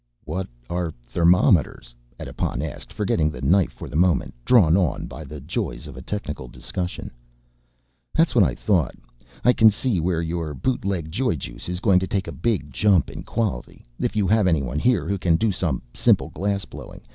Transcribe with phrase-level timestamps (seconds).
[0.23, 5.39] "What are thermometers?" Edipon asked, forgetting the knife for the moment, drawn on by the
[5.39, 7.11] joys of a technical discussion.
[8.15, 8.95] "That's what I thought.
[9.45, 13.21] I can see where your bootleg joyjuice is going to take a big jump in
[13.21, 17.01] quality, if you have anyone here who can do some simple glassblowing.